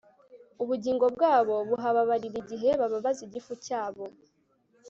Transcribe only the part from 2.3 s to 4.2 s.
igihe bababaza igifu cyabo